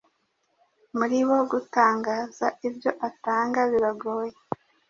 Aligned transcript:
Muri 0.97 1.19
bo 1.27 1.39
gutangaza 1.51 2.45
ibyo 2.67 2.91
atanga 3.07 3.59
biragoye 3.71 4.35